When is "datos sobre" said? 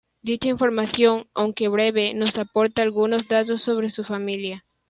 3.27-3.91